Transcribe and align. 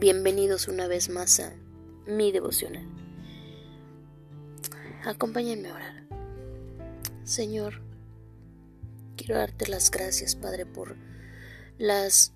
Bienvenidos 0.00 0.66
una 0.66 0.86
vez 0.86 1.10
más 1.10 1.40
a 1.40 1.52
mi 2.06 2.32
devocional. 2.32 2.88
Acompáñenme 5.04 5.68
a 5.68 5.74
orar. 5.74 6.06
Señor, 7.24 7.82
quiero 9.18 9.36
darte 9.36 9.66
las 9.66 9.90
gracias, 9.90 10.36
Padre, 10.36 10.64
por 10.64 10.96
las 11.76 12.32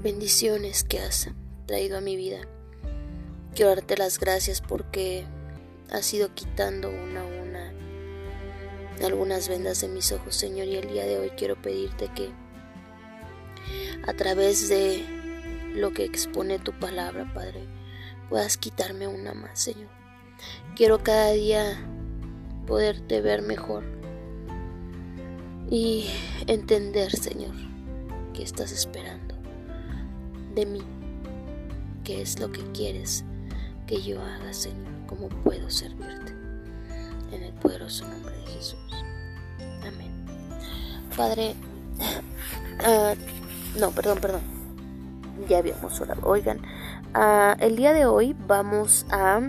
bendiciones 0.00 0.84
que 0.84 1.00
has 1.00 1.28
traído 1.66 1.98
a 1.98 2.00
mi 2.00 2.14
vida. 2.14 2.38
Quiero 3.56 3.70
darte 3.70 3.96
las 3.96 4.20
gracias 4.20 4.60
porque 4.60 5.26
has 5.90 6.14
ido 6.14 6.32
quitando 6.36 6.88
una 6.88 7.22
a 7.22 7.26
una 7.26 7.72
algunas 9.04 9.48
vendas 9.48 9.80
de 9.80 9.88
mis 9.88 10.12
ojos, 10.12 10.36
Señor, 10.36 10.68
y 10.68 10.76
el 10.76 10.86
día 10.86 11.04
de 11.04 11.18
hoy 11.18 11.30
quiero 11.30 11.60
pedirte 11.60 12.12
que 12.14 12.30
a 14.06 14.12
través 14.12 14.68
de 14.68 15.19
lo 15.74 15.92
que 15.92 16.04
expone 16.04 16.58
tu 16.58 16.72
palabra, 16.72 17.32
Padre, 17.32 17.66
puedas 18.28 18.56
quitarme 18.56 19.06
una 19.06 19.34
más, 19.34 19.60
Señor. 19.60 19.88
Quiero 20.74 21.02
cada 21.02 21.32
día 21.32 21.78
poderte 22.66 23.20
ver 23.20 23.42
mejor 23.42 23.84
y 25.70 26.06
entender, 26.46 27.10
Señor, 27.10 27.54
que 28.32 28.42
estás 28.42 28.72
esperando 28.72 29.34
de 30.54 30.66
mí, 30.66 30.82
qué 32.04 32.22
es 32.22 32.40
lo 32.40 32.50
que 32.50 32.62
quieres 32.72 33.24
que 33.86 34.02
yo 34.02 34.20
haga, 34.20 34.52
Señor, 34.52 35.06
cómo 35.06 35.28
puedo 35.28 35.68
servirte. 35.70 36.34
En 37.32 37.44
el 37.44 37.52
poderoso 37.54 38.08
nombre 38.08 38.36
de 38.36 38.46
Jesús. 38.46 38.80
Amén. 39.86 40.10
Padre, 41.16 41.54
uh, 42.80 43.78
no, 43.78 43.92
perdón, 43.92 44.18
perdón 44.20 44.59
ya 45.48 45.58
habíamos 45.58 46.00
orado. 46.00 46.22
Oigan, 46.24 46.60
ah, 47.14 47.56
el 47.60 47.76
día 47.76 47.92
de 47.92 48.06
hoy 48.06 48.36
vamos 48.46 49.06
a 49.10 49.40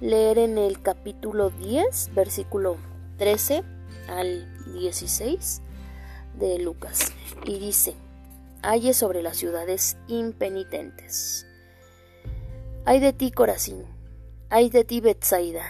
leer 0.00 0.38
en 0.38 0.58
el 0.58 0.82
capítulo 0.82 1.50
10, 1.50 2.14
versículo 2.14 2.76
13 3.18 3.62
al 4.08 4.46
16 4.74 5.62
de 6.38 6.58
Lucas. 6.58 7.12
Y 7.44 7.58
dice, 7.58 7.94
Halle 8.62 8.94
sobre 8.94 9.22
las 9.22 9.36
ciudades 9.36 9.96
impenitentes. 10.08 11.46
Hay 12.84 13.00
de 13.00 13.12
ti, 13.12 13.30
Corazín, 13.30 13.84
hay 14.50 14.70
de 14.70 14.84
ti, 14.84 15.00
Betsaida, 15.00 15.64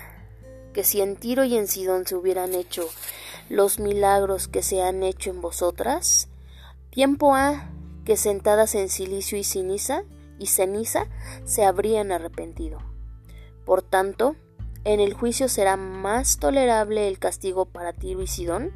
que 0.73 0.85
si 0.85 1.01
en 1.01 1.17
Tiro 1.17 1.45
y 1.45 1.57
en 1.57 1.67
Sidón 1.67 2.07
se 2.07 2.15
hubieran 2.15 2.55
hecho 2.55 2.89
los 3.49 3.79
milagros 3.79 4.49
que 4.49 4.63
se 4.63 4.83
han 4.83 5.03
hecho 5.03 5.31
en 5.31 5.41
vosotras, 5.41 6.29
tiempo 6.97 7.35
ha 7.35 7.69
que 8.07 8.17
sentadas 8.17 8.75
en 8.75 8.89
silicio 8.89 9.37
y 9.37 9.45
ceniza 9.45 10.05
y 10.39 10.47
ceniza 10.47 11.09
se 11.45 11.67
habrían 11.67 12.11
arrepentido. 12.11 12.79
Por 13.67 13.83
tanto, 13.83 14.35
en 14.85 15.01
el 15.01 15.13
juicio 15.13 15.51
será 15.51 15.77
más 15.77 16.39
tolerable 16.39 17.07
el 17.07 17.19
castigo 17.19 17.67
para 17.67 17.93
Tiro 17.93 18.23
y 18.23 18.27
Sidón 18.27 18.71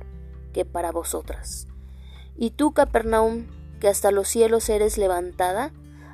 que 0.52 0.66
para 0.66 0.92
vosotras. 0.92 1.66
Y 2.36 2.50
tú, 2.50 2.74
Capernaum, 2.74 3.46
que 3.80 3.88
hasta 3.88 4.10
los 4.10 4.28
cielos 4.28 4.68
eres 4.68 4.98
levantada, 4.98 5.72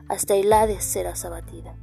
hasta 0.08 0.36
el 0.36 0.52
Hades 0.52 0.84
serás 0.84 1.24
abatida. 1.24 1.74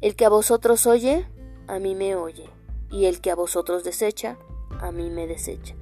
El 0.00 0.16
que 0.16 0.24
a 0.24 0.30
vosotros 0.30 0.86
oye, 0.86 1.26
a 1.66 1.78
mí 1.78 1.94
me 1.94 2.16
oye, 2.16 2.48
y 2.90 3.04
el 3.04 3.20
que 3.20 3.30
a 3.30 3.34
vosotros 3.34 3.84
desecha, 3.84 4.38
a 4.80 4.92
mí 4.92 5.10
me 5.10 5.26
desecha, 5.26 5.74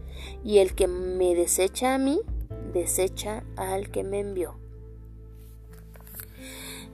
y 0.42 0.59
el 0.59 0.75
que 0.75 0.89
me 0.89 1.36
desecha 1.36 1.95
a 1.95 1.98
mí, 1.98 2.20
desecha 2.73 3.43
al 3.57 3.91
que 3.91 4.05
me 4.05 4.21
envió. 4.21 4.57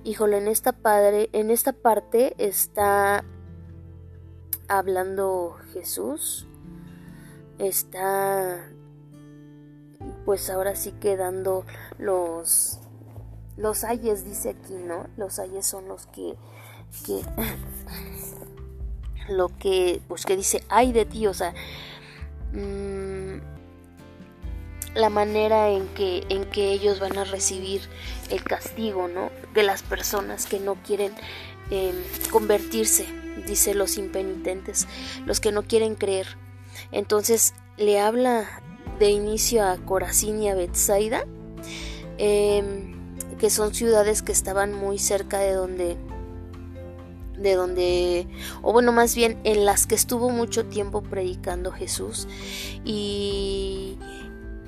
Híjole, 0.04 0.38
en 0.38 0.48
esta 0.48 0.72
padre, 0.72 1.28
en 1.32 1.50
esta 1.50 1.72
parte 1.72 2.34
está 2.38 3.24
hablando 4.68 5.56
Jesús. 5.72 6.46
Está 7.58 8.70
pues 10.24 10.48
ahora 10.50 10.76
sí 10.76 10.92
quedando 10.92 11.64
los 11.98 12.78
los 13.56 13.82
ayes 13.82 14.24
dice 14.24 14.50
aquí, 14.50 14.74
¿no? 14.74 15.08
Los 15.16 15.38
ayes 15.38 15.66
son 15.66 15.88
los 15.88 16.06
que 16.06 16.36
que 17.04 17.22
lo 19.28 19.48
que 19.58 20.00
pues 20.06 20.24
que 20.24 20.36
dice 20.36 20.62
ay 20.68 20.92
de 20.92 21.04
ti, 21.04 21.26
o 21.26 21.34
sea, 21.34 21.52
mmm, 22.52 22.87
la 24.94 25.10
manera 25.10 25.70
en 25.70 25.86
que, 25.88 26.24
en 26.28 26.44
que 26.44 26.72
ellos 26.72 27.00
van 27.00 27.18
a 27.18 27.24
recibir 27.24 27.82
el 28.30 28.42
castigo, 28.42 29.08
¿no? 29.08 29.30
De 29.54 29.62
las 29.62 29.82
personas 29.82 30.46
que 30.46 30.60
no 30.60 30.76
quieren 30.76 31.12
em, 31.70 31.94
convertirse, 32.30 33.06
dice 33.46 33.74
los 33.74 33.98
impenitentes, 33.98 34.86
los 35.26 35.40
que 35.40 35.52
no 35.52 35.62
quieren 35.62 35.94
creer. 35.94 36.26
Entonces 36.92 37.54
le 37.76 38.00
habla 38.00 38.62
de 38.98 39.10
inicio 39.10 39.64
a 39.64 39.76
Corazín 39.76 40.42
y 40.42 40.48
a 40.48 40.54
Bethsaida, 40.54 41.24
em, 42.18 42.96
que 43.38 43.50
son 43.50 43.74
ciudades 43.74 44.22
que 44.22 44.32
estaban 44.32 44.72
muy 44.72 44.98
cerca 44.98 45.38
de 45.38 45.52
donde 45.52 45.96
de 47.38 47.54
donde, 47.54 48.26
o 48.62 48.72
bueno, 48.72 48.92
más 48.92 49.14
bien 49.14 49.38
en 49.44 49.64
las 49.64 49.86
que 49.86 49.94
estuvo 49.94 50.28
mucho 50.30 50.66
tiempo 50.66 51.02
predicando 51.02 51.70
Jesús 51.70 52.26
y, 52.84 53.96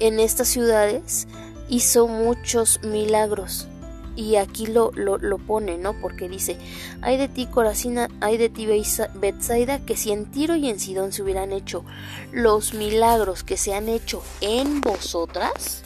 en 0.01 0.19
estas 0.19 0.49
ciudades 0.49 1.29
hizo 1.69 2.09
muchos 2.09 2.83
milagros. 2.83 3.69
Y 4.17 4.37
aquí 4.37 4.67
lo, 4.67 4.91
lo, 4.93 5.39
pone, 5.39 5.79
¿no? 5.79 5.99
Porque 5.99 6.29
dice, 6.29 6.59
hay 7.01 7.17
de 7.17 7.29
ti 7.29 7.47
Corazina, 7.47 8.09
hay 8.21 8.37
de 8.37 8.49
ti 8.49 8.67
Betsaida, 9.15 9.79
que 9.79 9.97
si 9.97 10.11
en 10.11 10.31
Tiro 10.31 10.57
y 10.57 10.69
en 10.69 10.81
Sidón 10.81 11.13
se 11.13 11.23
hubieran 11.23 11.53
hecho 11.53 11.85
los 12.33 12.75
milagros 12.75 13.45
que 13.45 13.57
se 13.57 13.73
han 13.73 13.89
hecho 13.89 14.23
en 14.41 14.81
vosotras, 14.81 15.83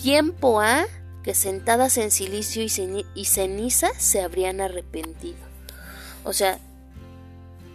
tiempo 0.00 0.60
ha 0.60 0.84
que 1.24 1.34
sentadas 1.34 1.96
en 1.98 2.12
silicio 2.12 2.62
y 2.62 3.24
ceniza 3.24 3.88
se 3.98 4.20
habrían 4.20 4.60
arrepentido. 4.60 5.38
O 6.22 6.32
sea, 6.32 6.60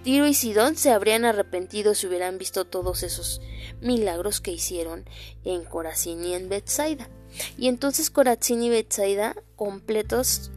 Tiro 0.03 0.25
y 0.25 0.33
Sidón 0.33 0.75
se 0.75 0.91
habrían 0.91 1.25
arrepentido 1.25 1.93
si 1.93 2.07
hubieran 2.07 2.37
visto 2.37 2.65
todos 2.65 3.03
esos 3.03 3.41
milagros 3.81 4.41
que 4.41 4.51
hicieron 4.51 5.05
en 5.43 5.63
Corazín 5.63 6.23
y 6.23 6.33
en 6.33 6.49
Bethsaida. 6.49 7.09
Y 7.57 7.67
entonces 7.67 8.09
Corazín 8.09 8.63
y 8.63 8.69
Bethsaida 8.69 9.35
completos 9.55 10.51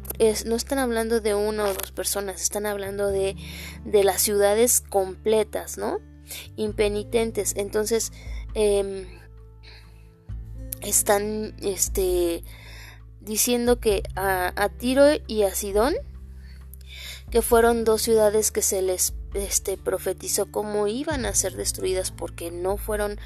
no 0.47 0.56
están 0.56 0.78
hablando 0.78 1.21
de 1.21 1.34
una 1.34 1.65
o 1.65 1.75
dos 1.75 1.93
personas, 1.93 2.41
están 2.41 2.66
hablando 2.66 3.09
de, 3.09 3.37
de 3.84 4.04
las 4.04 4.22
ciudades 4.22 4.81
completas, 4.81 5.77
¿no? 5.77 6.00
Impenitentes. 6.56 7.53
Entonces, 7.56 8.12
em, 8.54 9.06
están 10.81 11.54
este, 11.62 12.44
diciendo 13.21 13.81
que 13.81 14.03
a, 14.15 14.53
a 14.56 14.69
Tiro 14.69 15.06
y 15.27 15.43
a 15.43 15.54
Sidón, 15.54 15.94
que 17.30 17.42
fueron 17.42 17.84
dos 17.84 18.02
ciudades 18.02 18.50
que 18.50 18.62
se 18.62 18.82
les 18.82 19.14
este, 19.34 19.76
profetizó 19.76 20.46
cómo 20.50 20.86
iban 20.86 21.26
a 21.26 21.34
ser 21.34 21.54
destruidas 21.56 22.10
porque 22.12 22.50
no 22.50 22.76
fueron, 22.76 23.18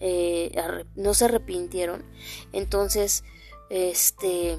eh, 0.00 0.52
no 0.94 1.14
se 1.14 1.24
arrepintieron. 1.24 2.04
Entonces, 2.52 3.24
este, 3.68 4.58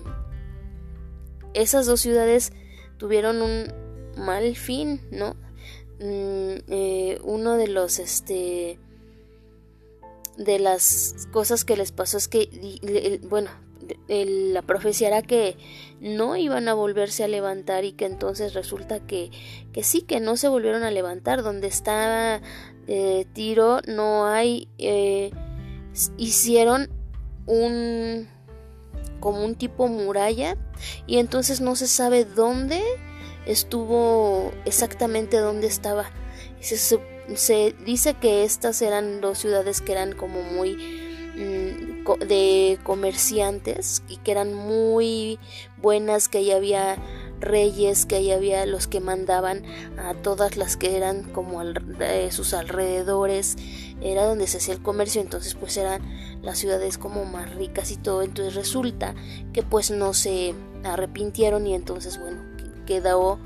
esas 1.53 1.85
dos 1.85 2.01
ciudades 2.01 2.51
tuvieron 2.97 3.41
un 3.41 3.73
mal 4.17 4.55
fin, 4.55 5.01
¿no? 5.11 5.35
Mm, 6.00 6.61
eh, 6.67 7.19
uno 7.23 7.57
de 7.57 7.67
los, 7.67 8.00
este, 8.00 8.79
de 10.38 10.59
las 10.59 11.27
cosas 11.31 11.65
que 11.65 11.77
les 11.77 11.91
pasó 11.91 12.17
es 12.17 12.27
que, 12.27 13.19
bueno, 13.23 13.50
la 14.07 14.62
profecía 14.62 15.07
era 15.07 15.22
que 15.22 15.57
no 16.00 16.36
iban 16.36 16.68
a 16.68 16.74
volverse 16.74 17.24
a 17.24 17.28
levantar 17.28 17.86
y 17.86 17.94
que 17.94 18.06
entonces 18.06 18.54
resulta 18.54 19.00
que, 19.00 19.31
que 19.74 19.84
sí, 19.84 20.01
que 20.01 20.19
no 20.19 20.38
se 20.38 20.48
volvieron 20.48 20.84
a 20.84 20.92
levantar. 20.92 21.44
Donde 21.44 21.68
estaba 21.68 22.42
eh, 22.88 23.25
Tiro 23.34 23.81
no 23.88 24.28
hay... 24.28 24.69
Eh, 24.78 25.31
hicieron 26.18 26.89
un 27.48 28.28
como 29.19 29.44
un 29.44 29.56
tipo 29.56 29.88
muralla 29.88 30.57
y 31.07 31.18
entonces 31.18 31.60
no 31.60 31.75
se 31.75 31.88
sabe 31.88 32.24
dónde 32.24 32.81
estuvo 33.45 34.51
exactamente 34.66 35.38
dónde 35.38 35.68
estaba. 35.68 36.12
Se, 36.60 36.78
se 36.78 37.75
dice 37.86 38.13
que 38.16 38.44
estas 38.44 38.81
eran 38.81 39.22
dos 39.22 39.39
ciudades 39.39 39.81
que 39.81 39.94
eran 39.94 40.13
como 40.13 40.42
muy 40.44 41.06
de 42.15 42.80
comerciantes 42.83 44.04
y 44.07 44.18
que 44.18 44.31
eran 44.31 44.54
muy 44.54 45.39
buenas, 45.81 46.30
que 46.30 46.38
ahí 46.39 46.51
había 46.51 46.98
reyes, 47.39 48.06
que 48.06 48.15
ahí 48.15 48.31
había 48.31 48.65
los 48.65 48.88
que 48.88 49.00
mandaban 49.00 49.63
a 49.98 50.13
todas 50.13 50.57
las 50.57 50.77
que 50.77 50.95
eran 50.95 51.24
como 51.24 51.59
al, 51.59 51.83
sus 52.31 52.54
alrededores, 52.54 53.57
era 54.01 54.25
donde 54.25 54.48
se 54.48 54.57
hacía 54.57 54.74
el 54.74 54.81
comercio, 54.81 55.21
entonces 55.21 55.56
pues 55.56 55.77
eran 55.77 56.01
las 56.42 56.57
ciudades 56.57 56.98
como 56.98 57.25
más 57.25 57.54
ricas 57.56 57.92
y 57.92 57.98
todo, 57.98 58.21
entonces 58.21 58.56
resulta 58.56 59.13
que 59.53 59.63
pues 59.63 59.92
no 59.92 60.13
se 60.13 60.53
arrepintieron 60.83 61.68
y 61.68 61.75
entonces 61.75 62.19
bueno, 62.19 62.42
quedó 62.86 63.39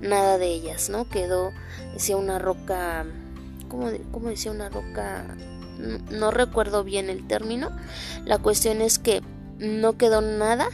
nada 0.00 0.38
de 0.38 0.48
ellas, 0.48 0.88
¿no? 0.90 1.08
Quedó, 1.08 1.52
decía 1.92 2.16
una 2.16 2.38
roca, 2.38 3.06
¿cómo, 3.68 3.90
cómo 4.10 4.28
decía 4.28 4.50
una 4.50 4.68
roca? 4.68 5.36
No 5.78 6.30
recuerdo 6.30 6.84
bien 6.84 7.10
el 7.10 7.26
término, 7.26 7.70
la 8.24 8.38
cuestión 8.38 8.80
es 8.80 8.98
que 8.98 9.22
no 9.58 9.96
quedó 9.96 10.20
nada 10.20 10.68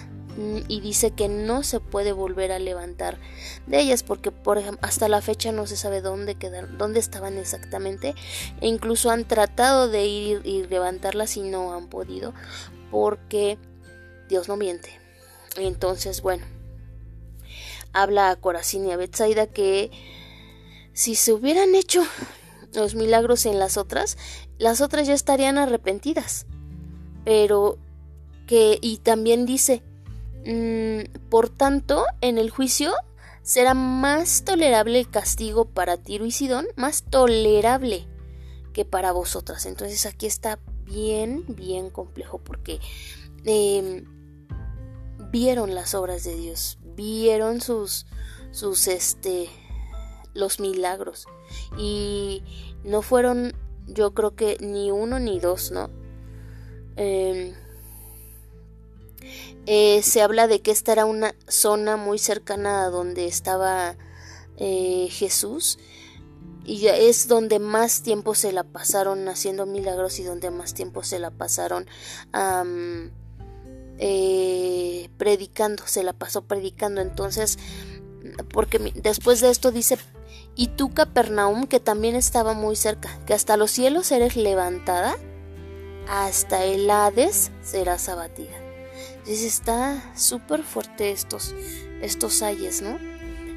y 0.69 0.81
dice 0.81 1.11
que 1.11 1.29
no 1.29 1.63
se 1.63 1.79
puede 1.81 2.13
volver 2.13 2.53
a 2.53 2.59
levantar 2.59 3.19
de 3.67 3.81
ellas 3.81 4.03
porque 4.03 4.33
hasta 4.81 5.09
la 5.09 5.21
fecha 5.21 5.53
no 5.53 5.67
se 5.67 5.77
sabe 5.77 6.01
dónde 6.01 6.37
quedaron 6.37 6.79
dónde 6.79 7.01
estaban 7.01 7.37
exactamente. 7.37 8.15
E 8.61 8.69
incluso 8.69 9.11
han 9.11 9.27
tratado 9.27 9.89
de 9.89 10.07
ir 10.07 10.41
y 10.45 10.63
levantarlas 10.65 11.37
y 11.37 11.43
no 11.43 11.75
han 11.75 11.89
podido 11.89 12.33
porque 12.91 13.59
Dios 14.29 14.49
no 14.49 14.57
miente. 14.57 14.99
Entonces 15.57 16.23
bueno 16.23 16.45
habla 17.93 18.31
a 18.31 18.37
Corazín 18.37 18.87
y 18.87 18.93
a 18.93 18.97
Betsaida 18.97 19.47
que 19.47 19.91
si 20.95 21.15
se 21.15 21.33
hubieran 21.33 21.75
hecho 21.75 22.03
los 22.75 22.95
milagros 22.95 23.47
en 23.47 23.59
las 23.59 23.77
otras 23.77 24.17
las 24.59 24.81
otras 24.81 25.07
ya 25.07 25.15
estarían 25.15 25.59
arrepentidas 25.59 26.47
pero 27.25 27.79
que 28.47 28.79
y 28.81 28.99
también 28.99 29.47
dice 29.47 29.83
Mm, 30.45 31.05
por 31.29 31.49
tanto, 31.49 32.05
en 32.21 32.39
el 32.39 32.51
juicio 32.51 32.93
será 33.43 33.75
más 33.75 34.45
tolerable 34.45 34.99
el 34.99 35.09
castigo 35.09 35.67
para 35.67 35.97
Tiro 35.97 36.25
y 36.25 36.31
Sidón, 36.31 36.67
más 36.77 37.05
tolerable 37.05 38.07
que 38.73 38.85
para 38.85 39.13
vosotras. 39.13 39.67
Entonces 39.67 40.07
aquí 40.07 40.27
está 40.27 40.59
bien, 40.85 41.45
bien 41.49 41.91
complejo 41.91 42.39
porque 42.39 42.81
em, 43.45 44.05
vieron 45.31 45.75
las 45.75 45.95
obras 45.95 46.25
de 46.25 46.35
Dios, 46.35 46.79
vieron 46.97 47.61
sus, 47.61 48.07
sus, 48.51 48.89
este, 48.89 49.49
los 50.35 50.61
milagros 50.61 51.27
y 51.79 52.43
no 52.85 53.03
fueron, 53.03 53.55
yo 53.87 54.15
creo 54.15 54.35
que 54.35 54.57
ni 54.61 54.91
uno 54.91 55.19
ni 55.19 55.39
dos, 55.41 55.71
¿no? 55.71 55.91
Eh, 56.97 57.55
eh, 59.67 60.03
se 60.03 60.23
habla 60.23 60.49
de 60.49 60.61
que 60.61 60.73
esta 60.73 60.93
era 60.93 61.05
una 61.05 61.35
zona 61.47 61.97
muy 61.97 62.19
cercana 62.19 62.85
a 62.85 62.91
donde 62.91 63.27
estaba 63.27 63.97
eh, 64.57 65.09
Jesús 65.11 65.79
y 66.65 66.87
es 66.87 67.29
donde 67.29 67.59
más 67.59 68.03
tiempo 68.03 68.35
se 68.35 68.53
la 68.53 68.65
pasaron 68.65 69.29
haciendo 69.29 69.67
milagros 69.67 70.19
y 70.19 70.25
donde 70.25 70.51
más 70.51 70.75
tiempo 70.75 71.03
se 71.03 71.19
la 71.19 71.31
pasaron 71.31 71.87
eh, 73.99 75.09
predicando, 75.17 75.85
se 75.87 76.03
la 76.03 76.13
pasó 76.13 76.43
predicando. 76.43 77.01
Entonces, 77.01 77.59
porque 78.53 78.79
después 78.97 79.41
de 79.41 79.51
esto 79.51 79.71
dice, 79.71 79.97
y 80.55 80.69
tú 80.69 80.93
Capernaum, 80.93 81.67
que 81.67 81.81
también 81.81 82.15
estaba 82.15 82.53
muy 82.53 82.77
cerca, 82.77 83.19
que 83.27 83.35
hasta 83.35 83.57
los 83.57 83.71
cielos 83.71 84.13
eres 84.13 84.37
levantada, 84.37 85.17
hasta 86.09 86.65
el 86.65 86.91
Hades 86.91 87.51
serás 87.63 88.09
abatida. 88.09 88.57
Dice, 89.25 89.47
está 89.47 90.03
súper 90.17 90.63
fuerte 90.63 91.11
estos, 91.11 91.55
estos 92.01 92.43
ayes, 92.43 92.83
¿no? 92.83 92.99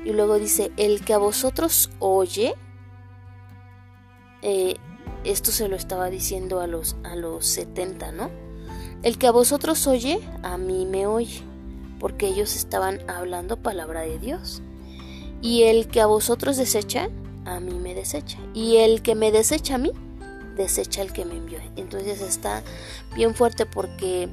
Y 0.05 0.13
luego 0.13 0.37
dice, 0.37 0.71
el 0.77 1.03
que 1.03 1.13
a 1.13 1.17
vosotros 1.17 1.89
oye, 1.99 2.53
eh, 4.41 4.75
esto 5.23 5.51
se 5.51 5.67
lo 5.67 5.75
estaba 5.75 6.09
diciendo 6.09 6.59
a 6.59 6.67
los, 6.67 6.95
a 7.03 7.15
los 7.15 7.45
70, 7.47 8.11
¿no? 8.11 8.29
El 9.01 9.17
que 9.17 9.27
a 9.27 9.31
vosotros 9.31 9.85
oye, 9.87 10.19
a 10.43 10.57
mí 10.57 10.85
me 10.85 11.07
oye, 11.07 11.41
porque 11.99 12.27
ellos 12.27 12.55
estaban 12.55 13.07
hablando 13.09 13.57
palabra 13.57 14.01
de 14.01 14.19
Dios. 14.19 14.61
Y 15.41 15.63
el 15.63 15.87
que 15.87 16.01
a 16.01 16.05
vosotros 16.05 16.57
desecha, 16.57 17.09
a 17.45 17.59
mí 17.59 17.73
me 17.73 17.93
desecha. 17.93 18.39
Y 18.53 18.77
el 18.77 19.01
que 19.01 19.15
me 19.15 19.31
desecha 19.31 19.75
a 19.75 19.77
mí, 19.77 19.91
desecha 20.55 21.01
al 21.01 21.13
que 21.13 21.25
me 21.25 21.37
envió. 21.37 21.59
Entonces 21.75 22.21
está 22.21 22.63
bien 23.15 23.35
fuerte 23.35 23.65
porque 23.65 24.29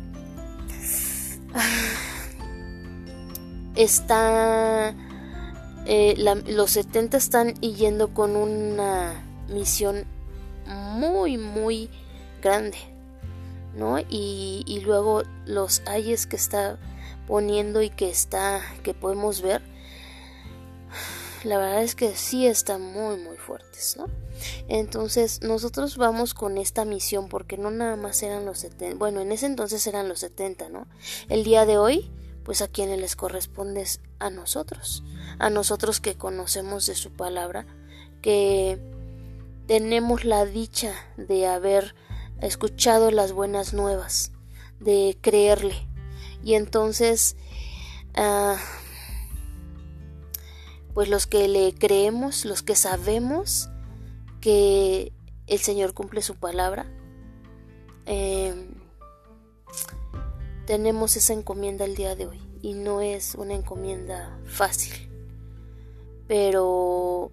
está 3.74 4.94
eh, 5.86 6.14
los 6.46 6.70
70 6.70 7.16
están 7.16 7.54
yendo 7.54 8.14
con 8.14 8.36
una 8.36 9.24
misión 9.48 10.04
muy 10.66 11.38
muy 11.38 11.90
grande 12.40 12.78
no 13.74 13.98
y, 13.98 14.62
y 14.66 14.80
luego 14.80 15.22
los 15.44 15.82
ayes 15.86 16.26
que 16.26 16.36
está 16.36 16.78
poniendo 17.26 17.82
y 17.82 17.90
que 17.90 18.08
está 18.08 18.62
que 18.82 18.94
podemos 18.94 19.42
ver 19.42 19.62
la 21.44 21.58
verdad 21.58 21.82
es 21.82 21.94
que 21.94 22.14
sí 22.14 22.46
están 22.46 22.80
muy 22.80 23.16
muy 23.16 23.36
fuertes 23.36 23.96
no 23.96 24.06
entonces 24.68 25.42
nosotros 25.42 25.96
vamos 25.96 26.34
con 26.34 26.58
esta 26.58 26.84
misión 26.84 27.28
porque 27.28 27.56
no 27.56 27.70
nada 27.70 27.96
más 27.96 28.22
eran 28.22 28.44
los 28.44 28.58
70, 28.58 28.96
bueno, 28.98 29.20
en 29.20 29.32
ese 29.32 29.46
entonces 29.46 29.86
eran 29.86 30.08
los 30.08 30.20
70, 30.20 30.68
¿no? 30.68 30.86
El 31.28 31.44
día 31.44 31.66
de 31.66 31.78
hoy, 31.78 32.10
pues 32.44 32.62
a 32.62 32.68
quienes 32.68 33.00
les 33.00 33.16
corresponde 33.16 33.82
es 33.82 34.00
a 34.18 34.30
nosotros, 34.30 35.02
a 35.38 35.50
nosotros 35.50 36.00
que 36.00 36.16
conocemos 36.16 36.86
de 36.86 36.94
su 36.94 37.10
palabra, 37.10 37.66
que 38.20 38.78
tenemos 39.66 40.24
la 40.24 40.44
dicha 40.44 40.94
de 41.16 41.46
haber 41.46 41.94
escuchado 42.40 43.10
las 43.10 43.32
buenas 43.32 43.72
nuevas, 43.72 44.32
de 44.80 45.16
creerle. 45.20 45.88
Y 46.44 46.54
entonces, 46.54 47.36
ah, 48.14 48.58
pues 50.94 51.08
los 51.08 51.26
que 51.26 51.48
le 51.48 51.74
creemos, 51.74 52.44
los 52.44 52.62
que 52.62 52.76
sabemos, 52.76 53.70
que 54.40 55.12
el 55.46 55.58
Señor 55.58 55.94
cumple 55.94 56.22
su 56.22 56.36
palabra. 56.36 56.86
Em, 58.06 58.74
tenemos 60.66 61.16
esa 61.16 61.32
encomienda 61.32 61.84
el 61.84 61.94
día 61.94 62.14
de 62.14 62.26
hoy 62.26 62.40
y 62.60 62.74
no 62.74 63.00
es 63.00 63.34
una 63.34 63.54
encomienda 63.54 64.38
fácil, 64.44 65.10
pero 66.28 67.30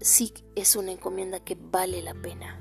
sí 0.00 0.32
es 0.54 0.76
una 0.76 0.92
encomienda 0.92 1.40
que 1.40 1.56
vale 1.58 2.02
la 2.02 2.14
pena, 2.14 2.60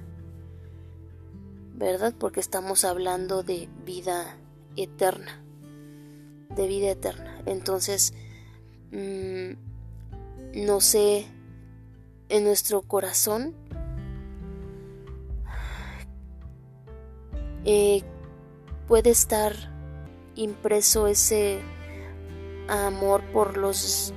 ¿verdad? 1.76 2.14
Porque 2.18 2.40
estamos 2.40 2.86
hablando 2.86 3.44
de 3.44 3.70
vida 3.86 4.38
eterna, 4.76 5.44
de 6.50 6.68
vida 6.68 6.92
eterna. 6.92 7.42
Entonces, 7.46 8.14
mm, 8.94 10.64
no 10.66 10.80
sé 10.80 11.26
en 12.30 12.44
nuestro 12.44 12.82
corazón. 12.82 13.54
Eh, 17.66 18.04
puede 18.88 19.10
estar 19.10 19.54
impreso 20.36 21.08
ese 21.08 21.62
amor 22.68 23.24
por 23.32 23.58
los 23.58 24.14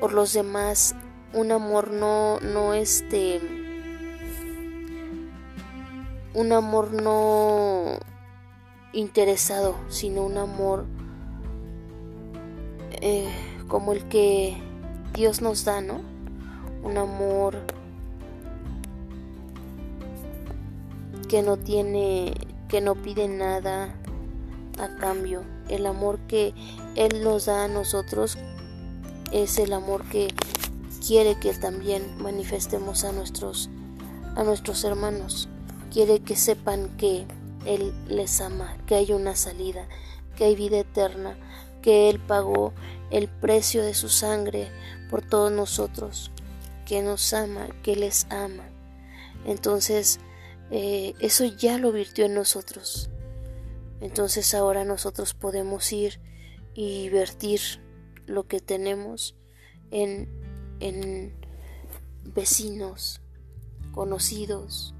por 0.00 0.12
los 0.12 0.32
demás. 0.32 0.94
Un 1.32 1.52
amor 1.52 1.90
no 1.90 2.40
no 2.40 2.74
este 2.74 3.40
un 6.34 6.52
amor 6.52 6.92
no 6.92 7.98
interesado 8.92 9.76
sino 9.88 10.24
un 10.24 10.38
amor 10.38 10.86
eh, 13.00 13.28
como 13.68 13.92
el 13.92 14.08
que 14.08 14.56
Dios 15.14 15.42
nos 15.42 15.64
da 15.64 15.80
no 15.80 16.00
un 16.82 16.96
amor 16.96 17.56
que 21.28 21.42
no 21.42 21.56
tiene, 21.56 22.34
que 22.68 22.80
no 22.80 22.96
pide 22.96 23.28
nada 23.28 23.94
a 24.78 24.88
cambio. 24.96 25.44
El 25.68 25.86
amor 25.86 26.18
que 26.26 26.54
Él 26.96 27.22
nos 27.22 27.46
da 27.46 27.64
a 27.64 27.68
nosotros 27.68 28.36
es 29.30 29.58
el 29.58 29.72
amor 29.72 30.04
que 30.08 30.28
quiere 31.06 31.38
que 31.38 31.52
también 31.54 32.02
manifestemos 32.20 33.04
a 33.04 33.12
nuestros, 33.12 33.70
a 34.34 34.42
nuestros 34.42 34.82
hermanos. 34.84 35.48
Quiere 35.92 36.20
que 36.20 36.34
sepan 36.34 36.96
que 36.96 37.26
Él 37.64 37.92
les 38.08 38.40
ama, 38.40 38.76
que 38.86 38.96
hay 38.96 39.12
una 39.12 39.36
salida, 39.36 39.86
que 40.36 40.44
hay 40.44 40.56
vida 40.56 40.78
eterna, 40.78 41.36
que 41.82 42.08
Él 42.08 42.18
pagó 42.18 42.72
el 43.10 43.28
precio 43.28 43.82
de 43.82 43.94
su 43.94 44.08
sangre 44.08 44.68
por 45.10 45.22
todos 45.22 45.50
nosotros 45.50 46.30
que 46.86 47.02
nos 47.02 47.32
ama, 47.32 47.68
que 47.82 47.96
les 47.96 48.26
ama. 48.30 48.64
Entonces, 49.44 50.20
eh, 50.70 51.14
eso 51.20 51.44
ya 51.44 51.78
lo 51.78 51.92
virtió 51.92 52.26
en 52.26 52.34
nosotros. 52.34 53.10
Entonces 54.00 54.54
ahora 54.54 54.84
nosotros 54.84 55.34
podemos 55.34 55.92
ir 55.92 56.20
y 56.74 57.08
vertir 57.10 57.60
lo 58.26 58.46
que 58.46 58.60
tenemos 58.60 59.36
en, 59.90 60.28
en 60.80 61.34
vecinos, 62.24 63.20
conocidos, 63.92 64.94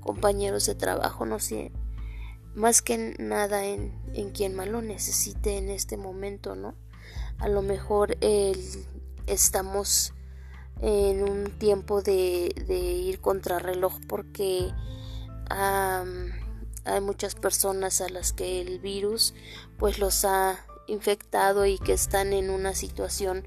compañeros 0.00 0.66
de 0.66 0.74
trabajo, 0.74 1.26
no 1.26 1.38
sé, 1.38 1.72
más 2.54 2.82
que 2.82 3.14
nada 3.18 3.64
en, 3.64 3.97
en 4.14 4.30
quien 4.30 4.54
más 4.54 4.68
lo 4.68 4.82
necesite 4.82 5.58
en 5.58 5.70
este 5.70 5.96
momento, 5.96 6.54
¿no? 6.54 6.74
A 7.38 7.48
lo 7.48 7.62
mejor 7.62 8.16
estamos 9.26 10.12
en 10.80 11.28
un 11.28 11.50
tiempo 11.58 12.02
de, 12.02 12.54
de 12.66 12.78
ir 12.78 13.20
contrarreloj 13.20 13.94
porque 14.08 14.72
hay 15.50 17.00
muchas 17.00 17.34
personas 17.34 18.00
a 18.00 18.08
las 18.08 18.32
que 18.32 18.60
el 18.60 18.78
virus 18.78 19.34
pues 19.78 19.98
los 19.98 20.24
ha 20.24 20.64
infectado 20.86 21.66
y 21.66 21.78
que 21.78 21.92
están 21.92 22.32
en 22.32 22.50
una 22.50 22.74
situación 22.74 23.46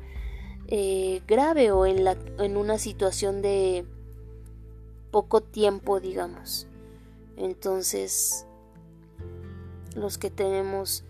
eh, 0.67 1.21
grave 1.27 1.71
o 1.71 1.85
en, 1.85 2.03
la, 2.03 2.17
en 2.37 2.55
una 2.55 2.77
situación 2.77 3.41
de 3.41 3.85
poco 5.11 5.41
tiempo 5.41 5.99
digamos 5.99 6.67
entonces 7.35 8.45
los 9.95 10.17
que 10.17 10.29
tenemos 10.29 11.03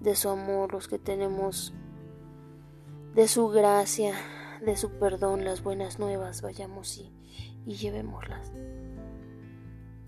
de 0.00 0.16
su 0.16 0.28
amor 0.28 0.72
los 0.72 0.88
que 0.88 0.98
tenemos 0.98 1.72
de 3.14 3.28
su 3.28 3.48
gracia 3.48 4.14
de 4.64 4.76
su 4.76 4.90
perdón 4.92 5.44
las 5.44 5.62
buenas 5.62 5.98
nuevas 5.98 6.42
vayamos 6.42 6.98
y, 6.98 7.12
y 7.66 7.74
llevémoslas 7.74 8.52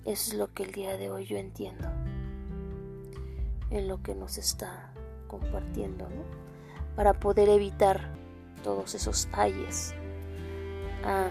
eso 0.04 0.32
es 0.32 0.34
lo 0.34 0.52
que 0.52 0.62
el 0.62 0.72
día 0.72 0.96
de 0.96 1.10
hoy 1.10 1.26
yo 1.26 1.36
entiendo 1.36 1.88
en 3.70 3.86
lo 3.86 4.02
que 4.02 4.14
nos 4.14 4.38
está 4.38 4.92
compartiendo, 5.28 6.08
¿no? 6.08 6.24
Para 6.96 7.14
poder 7.14 7.48
evitar 7.48 8.12
todos 8.64 8.94
esos 8.94 9.28
ayes 9.32 9.94
a 11.04 11.30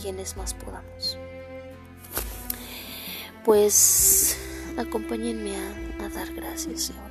quienes 0.00 0.36
más 0.36 0.54
podamos. 0.54 1.18
Pues 3.44 4.38
acompáñenme 4.76 5.56
a, 5.56 6.08
dar 6.14 6.32
gracias, 6.34 6.82
Señor. 6.82 7.10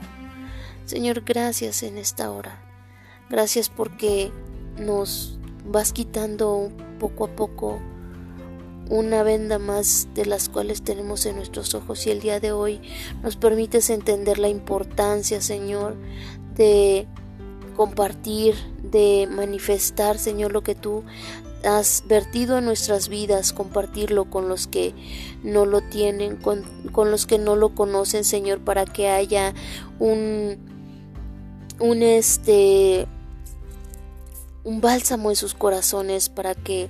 Señor, 0.85 1.21
gracias 1.21 1.83
en 1.83 1.97
esta 1.97 2.31
hora. 2.31 2.61
Gracias 3.29 3.69
porque 3.69 4.31
nos 4.77 5.39
vas 5.65 5.93
quitando 5.93 6.71
poco 6.99 7.25
a 7.25 7.35
poco 7.35 7.79
una 8.89 9.23
venda 9.23 9.59
más 9.59 10.07
de 10.13 10.25
las 10.25 10.49
cuales 10.49 10.83
tenemos 10.83 11.25
en 11.25 11.37
nuestros 11.37 11.73
ojos 11.73 12.05
y 12.05 12.11
el 12.11 12.19
día 12.19 12.39
de 12.39 12.51
hoy 12.51 12.81
nos 13.21 13.37
permites 13.37 13.89
entender 13.89 14.39
la 14.39 14.49
importancia, 14.49 15.41
Señor, 15.41 15.95
de 16.55 17.07
compartir, 17.75 18.55
de 18.83 19.27
manifestar, 19.31 20.17
Señor, 20.17 20.51
lo 20.51 20.61
que 20.61 20.75
tú 20.75 21.03
has 21.63 22.03
vertido 22.07 22.57
en 22.57 22.65
nuestras 22.65 23.09
vidas, 23.09 23.53
compartirlo 23.53 24.29
con 24.29 24.49
los 24.49 24.67
que 24.67 24.93
no 25.43 25.65
lo 25.65 25.81
tienen, 25.81 26.35
con, 26.35 26.63
con 26.91 27.11
los 27.11 27.25
que 27.25 27.37
no 27.37 27.55
lo 27.55 27.75
conocen, 27.75 28.23
Señor, 28.23 28.59
para 28.59 28.85
que 28.85 29.09
haya 29.09 29.53
un, 29.99 30.57
un 31.79 32.03
este, 32.03 33.07
un 34.63 34.81
bálsamo 34.81 35.29
en 35.29 35.35
sus 35.35 35.53
corazones, 35.53 36.29
para 36.29 36.55
que 36.55 36.89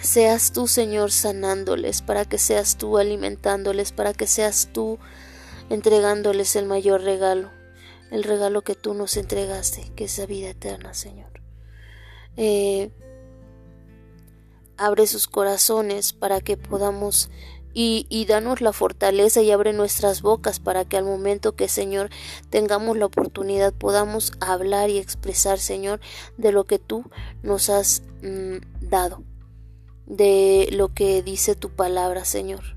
seas 0.00 0.52
tú, 0.52 0.66
Señor, 0.66 1.10
sanándoles, 1.10 2.02
para 2.02 2.24
que 2.24 2.38
seas 2.38 2.76
tú 2.76 2.98
alimentándoles, 2.98 3.92
para 3.92 4.12
que 4.12 4.26
seas 4.26 4.70
tú 4.72 4.98
entregándoles 5.70 6.56
el 6.56 6.66
mayor 6.66 7.02
regalo, 7.02 7.50
el 8.10 8.24
regalo 8.24 8.62
que 8.62 8.74
tú 8.74 8.94
nos 8.94 9.16
entregaste, 9.16 9.92
que 9.96 10.04
es 10.04 10.18
la 10.18 10.26
vida 10.26 10.50
eterna, 10.50 10.94
Señor. 10.94 11.30
Eh, 12.36 12.90
abre 14.76 15.06
sus 15.06 15.26
corazones 15.26 16.12
para 16.12 16.40
que 16.40 16.56
podamos 16.56 17.30
y, 17.78 18.24
danos 18.26 18.62
la 18.62 18.72
fortaleza 18.72 19.42
y 19.42 19.50
abre 19.50 19.74
nuestras 19.74 20.22
bocas 20.22 20.60
para 20.60 20.86
que 20.86 20.96
al 20.96 21.04
momento 21.04 21.56
que 21.56 21.68
Señor 21.68 22.08
tengamos 22.48 22.96
la 22.96 23.04
oportunidad 23.04 23.74
podamos 23.74 24.32
hablar 24.40 24.88
y 24.88 24.96
expresar 24.96 25.58
Señor 25.58 26.00
de 26.38 26.52
lo 26.52 26.64
que 26.64 26.78
tú 26.78 27.04
nos 27.42 27.68
has 27.68 28.02
mm, 28.22 28.56
dado 28.80 29.22
de 30.06 30.68
lo 30.72 30.94
que 30.94 31.22
dice 31.22 31.54
tu 31.54 31.70
palabra, 31.70 32.24
Señor, 32.24 32.76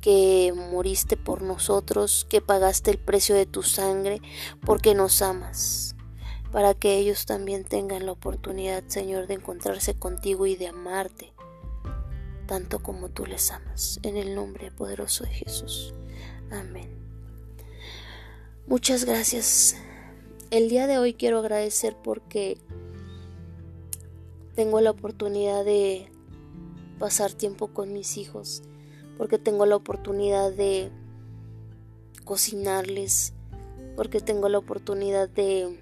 que 0.00 0.52
moriste 0.54 1.16
por 1.16 1.42
nosotros, 1.42 2.26
que 2.28 2.40
pagaste 2.40 2.92
el 2.92 2.98
precio 2.98 3.34
de 3.34 3.46
tu 3.46 3.62
sangre, 3.62 4.22
porque 4.64 4.94
nos 4.94 5.20
amas, 5.20 5.89
para 6.52 6.74
que 6.74 6.96
ellos 6.96 7.26
también 7.26 7.64
tengan 7.64 8.06
la 8.06 8.12
oportunidad, 8.12 8.82
Señor, 8.88 9.26
de 9.26 9.34
encontrarse 9.34 9.94
contigo 9.94 10.46
y 10.46 10.56
de 10.56 10.68
amarte, 10.68 11.32
tanto 12.46 12.82
como 12.82 13.08
tú 13.08 13.26
les 13.26 13.50
amas, 13.50 14.00
en 14.02 14.16
el 14.16 14.34
nombre 14.34 14.70
poderoso 14.72 15.24
de 15.24 15.30
Jesús. 15.30 15.94
Amén. 16.50 16.90
Muchas 18.66 19.04
gracias. 19.04 19.76
El 20.50 20.68
día 20.68 20.88
de 20.88 20.98
hoy 20.98 21.14
quiero 21.14 21.38
agradecer 21.38 21.96
porque 22.02 22.58
tengo 24.56 24.80
la 24.80 24.90
oportunidad 24.90 25.64
de 25.64 26.10
pasar 26.98 27.32
tiempo 27.32 27.68
con 27.68 27.92
mis 27.92 28.16
hijos, 28.16 28.62
porque 29.16 29.38
tengo 29.38 29.66
la 29.66 29.76
oportunidad 29.76 30.52
de 30.52 30.90
cocinarles, 32.24 33.32
porque 33.96 34.20
tengo 34.20 34.48
la 34.48 34.58
oportunidad 34.58 35.28
de 35.28 35.80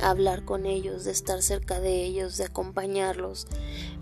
hablar 0.00 0.44
con 0.44 0.66
ellos, 0.66 1.04
de 1.04 1.12
estar 1.12 1.42
cerca 1.42 1.80
de 1.80 2.04
ellos, 2.04 2.36
de 2.36 2.44
acompañarlos 2.44 3.46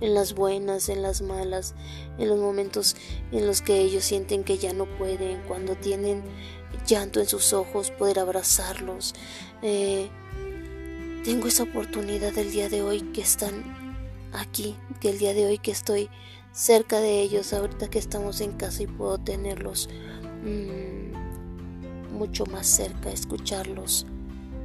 en 0.00 0.14
las 0.14 0.34
buenas, 0.34 0.88
en 0.88 1.02
las 1.02 1.22
malas, 1.22 1.74
en 2.18 2.28
los 2.28 2.38
momentos 2.38 2.96
en 3.32 3.46
los 3.46 3.62
que 3.62 3.80
ellos 3.80 4.04
sienten 4.04 4.44
que 4.44 4.58
ya 4.58 4.72
no 4.72 4.86
pueden, 4.98 5.40
cuando 5.48 5.74
tienen 5.74 6.22
llanto 6.86 7.20
en 7.20 7.26
sus 7.26 7.52
ojos, 7.52 7.90
poder 7.90 8.18
abrazarlos. 8.18 9.14
Eh, 9.62 10.08
tengo 11.24 11.48
esa 11.48 11.64
oportunidad 11.64 12.36
el 12.38 12.52
día 12.52 12.68
de 12.68 12.82
hoy 12.82 13.00
que 13.12 13.20
están 13.20 13.64
aquí, 14.32 14.76
que 15.00 15.10
el 15.10 15.18
día 15.18 15.34
de 15.34 15.46
hoy 15.46 15.58
que 15.58 15.70
estoy 15.70 16.08
cerca 16.52 17.00
de 17.00 17.20
ellos, 17.20 17.52
ahorita 17.52 17.88
que 17.88 17.98
estamos 17.98 18.40
en 18.40 18.52
casa 18.52 18.82
y 18.82 18.86
puedo 18.86 19.18
tenerlos 19.18 19.88
mmm, 20.44 22.16
mucho 22.16 22.46
más 22.46 22.66
cerca, 22.66 23.10
escucharlos 23.10 24.06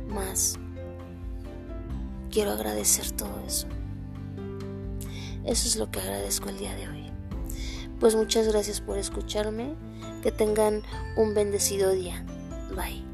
más. 0.07 0.59
Quiero 2.31 2.51
agradecer 2.51 3.11
todo 3.11 3.43
eso. 3.45 3.67
Eso 5.45 5.67
es 5.67 5.75
lo 5.75 5.91
que 5.91 6.00
agradezco 6.00 6.50
el 6.50 6.57
día 6.57 6.73
de 6.75 6.88
hoy. 6.88 7.11
Pues 8.00 8.15
muchas 8.15 8.47
gracias 8.47 8.79
por 8.81 8.97
escucharme. 8.97 9.75
Que 10.23 10.31
tengan 10.31 10.83
un 11.17 11.33
bendecido 11.33 11.91
día. 11.91 12.23
Bye. 12.75 13.11